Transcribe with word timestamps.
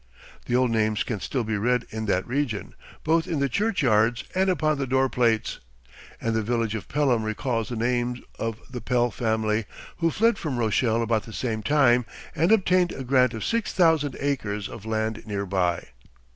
The 0.47 0.55
old 0.55 0.71
names 0.71 1.03
can 1.03 1.19
still 1.19 1.43
be 1.43 1.57
read 1.59 1.85
in 1.91 2.07
that 2.07 2.25
region, 2.27 2.73
both 3.03 3.27
in 3.27 3.39
the 3.39 3.47
churchyards 3.47 4.23
and 4.33 4.49
upon 4.49 4.79
the 4.79 4.87
door 4.87 5.09
plates, 5.09 5.59
and 6.19 6.33
the 6.33 6.41
village 6.41 6.73
of 6.73 6.87
Pelham 6.87 7.21
recalls 7.21 7.69
the 7.69 7.75
name 7.75 8.23
of 8.39 8.59
the 8.67 8.81
Pell 8.81 9.11
family 9.11 9.65
who 9.97 10.09
fled 10.09 10.39
from 10.39 10.57
Rochelle 10.57 11.03
about 11.03 11.21
the 11.25 11.33
same 11.33 11.61
time, 11.61 12.07
and 12.35 12.51
obtained 12.51 12.91
a 12.93 13.03
grant 13.03 13.35
of 13.35 13.45
six 13.45 13.73
thousand 13.73 14.17
acres 14.19 14.67
of 14.67 14.87
land 14.87 15.21
near 15.27 15.45
by. 15.45 15.89